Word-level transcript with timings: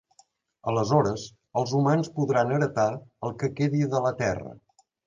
Aleshores 0.71 1.25
els 1.63 1.75
humans 1.81 2.11
podran 2.17 2.57
heretar 2.57 2.89
el 3.31 3.39
que 3.45 3.55
quedi 3.63 3.87
de 3.95 4.07
la 4.09 4.19
terra. 4.27 4.61